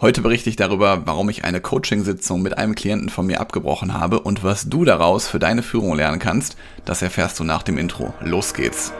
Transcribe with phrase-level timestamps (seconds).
[0.00, 4.20] Heute berichte ich darüber, warum ich eine Coaching-Sitzung mit einem Klienten von mir abgebrochen habe
[4.20, 6.56] und was du daraus für deine Führung lernen kannst.
[6.86, 8.14] Das erfährst du nach dem Intro.
[8.20, 8.94] Los geht's.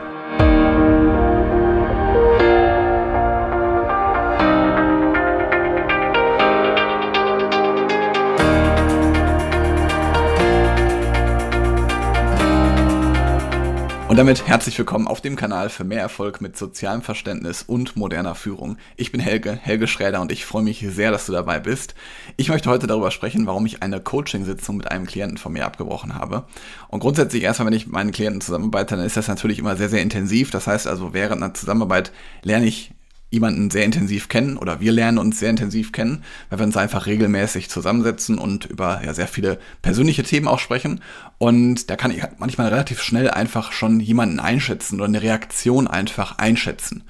[14.21, 18.77] Damit herzlich willkommen auf dem Kanal für mehr Erfolg mit sozialem Verständnis und moderner Führung.
[18.98, 21.95] Ich bin Helge, Helge Schräder und ich freue mich sehr, dass du dabei bist.
[22.37, 26.16] Ich möchte heute darüber sprechen, warum ich eine Coaching-Sitzung mit einem Klienten von mir abgebrochen
[26.16, 26.45] habe.
[26.88, 29.88] Und grundsätzlich erstmal, wenn ich mit meinen Klienten zusammenarbeite, dann ist das natürlich immer sehr,
[29.88, 30.50] sehr intensiv.
[30.50, 32.92] Das heißt also, während einer Zusammenarbeit lerne ich
[33.30, 37.07] jemanden sehr intensiv kennen oder wir lernen uns sehr intensiv kennen, weil wir uns einfach
[37.07, 41.01] regelmäßig zusammensetzen und über ja, sehr viele persönliche Themen auch sprechen.
[41.39, 46.39] Und da kann ich manchmal relativ schnell einfach schon jemanden einschätzen oder eine Reaktion einfach
[46.39, 47.05] einschätzen.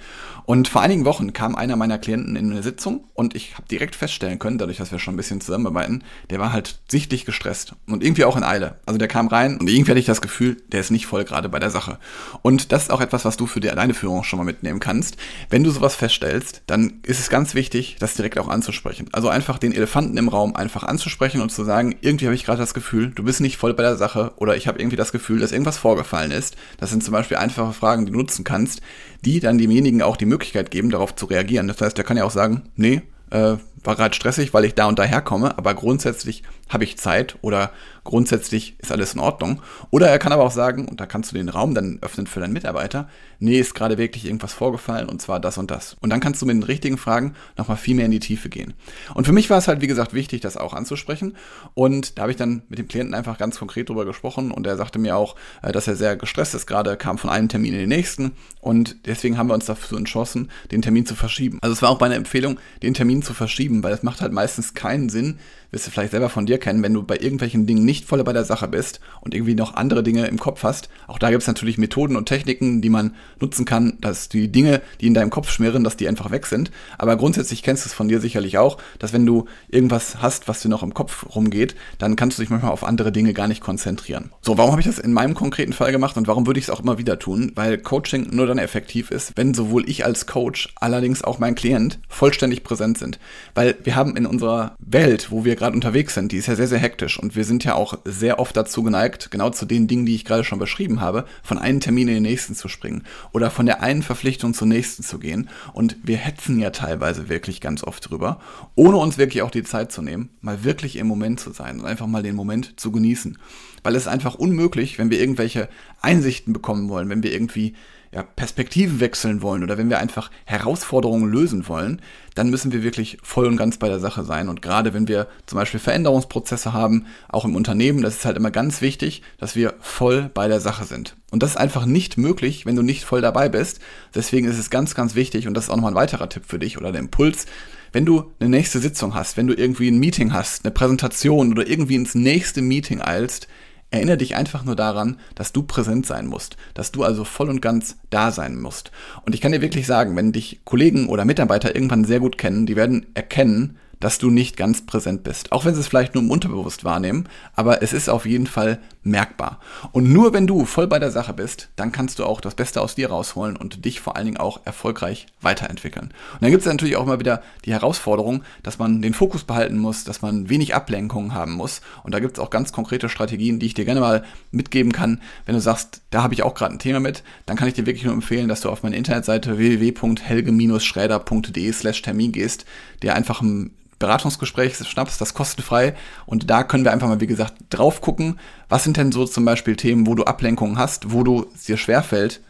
[0.44, 3.96] Und vor einigen Wochen kam einer meiner Klienten in eine Sitzung und ich habe direkt
[3.96, 8.02] feststellen können, dadurch, dass wir schon ein bisschen zusammenarbeiten, der war halt sichtlich gestresst und
[8.02, 8.76] irgendwie auch in Eile.
[8.86, 11.48] Also der kam rein und irgendwie hatte ich das Gefühl, der ist nicht voll gerade
[11.48, 11.98] bei der Sache.
[12.42, 15.16] Und das ist auch etwas, was du für die alleine Führung schon mal mitnehmen kannst.
[15.48, 19.08] Wenn du sowas feststellst, dann ist es ganz wichtig, das direkt auch anzusprechen.
[19.12, 22.60] Also einfach den Elefanten im Raum einfach anzusprechen und zu sagen, irgendwie habe ich gerade
[22.60, 25.40] das Gefühl, du bist nicht voll bei der Sache oder ich habe irgendwie das Gefühl,
[25.40, 26.56] dass irgendwas vorgefallen ist.
[26.78, 28.80] Das sind zum Beispiel einfache Fragen, die du nutzen kannst,
[29.24, 31.68] die dann demjenigen auch die Möglichkeit geben, darauf zu reagieren.
[31.68, 34.86] Das heißt, er kann ja auch sagen, nee, äh, war gerade stressig, weil ich da
[34.86, 37.72] und daher komme, aber grundsätzlich habe ich Zeit oder
[38.04, 39.62] grundsätzlich ist alles in Ordnung.
[39.90, 42.40] Oder er kann aber auch sagen, und da kannst du den Raum dann öffnen für
[42.40, 43.08] deinen Mitarbeiter,
[43.38, 45.96] nee, ist gerade wirklich irgendwas vorgefallen und zwar das und das.
[46.00, 48.74] Und dann kannst du mit den richtigen Fragen nochmal viel mehr in die Tiefe gehen.
[49.14, 51.36] Und für mich war es halt, wie gesagt, wichtig, das auch anzusprechen.
[51.74, 54.76] Und da habe ich dann mit dem Klienten einfach ganz konkret drüber gesprochen und er
[54.76, 57.80] sagte mir auch, äh, dass er sehr gestresst ist, gerade kam von einem Termin in
[57.80, 61.58] den nächsten und deswegen haben wir uns dafür entschlossen, den Termin zu verschieben.
[61.62, 64.74] Also es war auch meine Empfehlung, den Termin zu verschieben, weil es macht halt meistens
[64.74, 65.38] keinen Sinn,
[65.70, 68.32] wirst du vielleicht selber von dir kennen, wenn du bei irgendwelchen Dingen nicht voll bei
[68.32, 70.88] der Sache bist und irgendwie noch andere Dinge im Kopf hast.
[71.06, 74.82] Auch da gibt es natürlich Methoden und Techniken, die man nutzen kann, dass die Dinge,
[75.00, 76.70] die in deinem Kopf schwirren, dass die einfach weg sind.
[76.98, 80.60] Aber grundsätzlich kennst du es von dir sicherlich auch, dass wenn du irgendwas hast, was
[80.60, 83.60] dir noch im Kopf rumgeht, dann kannst du dich manchmal auf andere Dinge gar nicht
[83.60, 84.30] konzentrieren.
[84.42, 86.70] So, warum habe ich das in meinem konkreten Fall gemacht und warum würde ich es
[86.70, 87.52] auch immer wieder tun?
[87.54, 92.00] Weil Coaching nur dann effektiv ist, wenn sowohl ich als Coach, allerdings auch mein Klient
[92.08, 93.18] vollständig präsent sind.
[93.54, 96.66] Weil wir haben in unserer Welt, wo wir gerade unterwegs sind, die ist ja sehr,
[96.66, 100.06] sehr hektisch und wir sind ja auch sehr oft dazu geneigt, genau zu den Dingen,
[100.06, 103.50] die ich gerade schon beschrieben habe, von einem Termin in den nächsten zu springen oder
[103.50, 107.84] von der einen Verpflichtung zur nächsten zu gehen und wir hetzen ja teilweise wirklich ganz
[107.84, 108.40] oft drüber,
[108.74, 111.86] ohne uns wirklich auch die Zeit zu nehmen, mal wirklich im Moment zu sein und
[111.86, 113.38] einfach mal den Moment zu genießen.
[113.82, 115.68] Weil es ist einfach unmöglich, wenn wir irgendwelche
[116.02, 117.74] Einsichten bekommen wollen, wenn wir irgendwie
[118.12, 122.02] ja, Perspektiven wechseln wollen oder wenn wir einfach Herausforderungen lösen wollen,
[122.34, 124.48] dann müssen wir wirklich voll und ganz bei der Sache sein.
[124.48, 128.50] Und gerade wenn wir zum Beispiel Veränderungsprozesse haben, auch im Unternehmen, das ist halt immer
[128.50, 131.16] ganz wichtig, dass wir voll bei der Sache sind.
[131.30, 133.80] Und das ist einfach nicht möglich, wenn du nicht voll dabei bist.
[134.14, 136.58] Deswegen ist es ganz, ganz wichtig, und das ist auch nochmal ein weiterer Tipp für
[136.58, 137.46] dich oder der Impuls,
[137.92, 141.66] wenn du eine nächste Sitzung hast, wenn du irgendwie ein Meeting hast, eine Präsentation oder
[141.66, 143.48] irgendwie ins nächste Meeting eilst,
[143.90, 147.60] Erinnere dich einfach nur daran, dass du präsent sein musst, dass du also voll und
[147.60, 148.92] ganz da sein musst.
[149.26, 152.66] Und ich kann dir wirklich sagen, wenn dich Kollegen oder Mitarbeiter irgendwann sehr gut kennen,
[152.66, 155.52] die werden erkennen, dass du nicht ganz präsent bist.
[155.52, 158.80] Auch wenn sie es vielleicht nur im Unterbewusst wahrnehmen, aber es ist auf jeden Fall
[159.02, 159.60] merkbar.
[159.92, 162.80] Und nur wenn du voll bei der Sache bist, dann kannst du auch das Beste
[162.80, 166.06] aus dir rausholen und dich vor allen Dingen auch erfolgreich weiterentwickeln.
[166.06, 169.78] Und dann gibt es natürlich auch immer wieder die Herausforderung, dass man den Fokus behalten
[169.78, 171.80] muss, dass man wenig Ablenkungen haben muss.
[172.02, 175.20] Und da gibt es auch ganz konkrete Strategien, die ich dir gerne mal mitgeben kann.
[175.46, 177.86] Wenn du sagst, da habe ich auch gerade ein Thema mit, dann kann ich dir
[177.86, 182.64] wirklich nur empfehlen, dass du auf meine Internetseite www.helge-schräder.de slash Termin gehst,
[183.02, 185.94] dir einfach ein Beratungsgespräch schnappst, das kostenfrei.
[186.26, 189.44] Und da können wir einfach mal, wie gesagt, drauf gucken, was sind denn so zum
[189.44, 192.40] Beispiel Themen, wo du Ablenkungen hast, wo du es dir schwerfällt,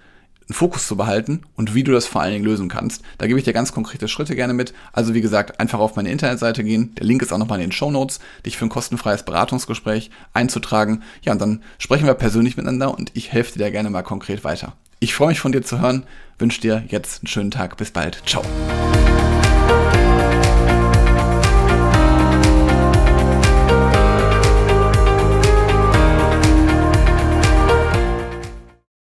[0.49, 3.03] einen Fokus zu behalten und wie du das vor allen Dingen lösen kannst.
[3.19, 4.75] Da gebe ich dir ganz konkrete Schritte gerne mit.
[4.93, 6.95] Also wie gesagt, einfach auf meine Internetseite gehen.
[6.97, 11.03] Der Link ist auch nochmal in den Show Notes, dich für ein kostenfreies Beratungsgespräch einzutragen.
[11.23, 14.43] Ja, und dann sprechen wir persönlich miteinander und ich helfe dir da gerne mal konkret
[14.43, 14.75] weiter.
[14.99, 16.05] Ich freue mich von dir zu hören,
[16.39, 17.77] wünsche dir jetzt einen schönen Tag.
[17.77, 18.23] Bis bald.
[18.27, 18.43] Ciao.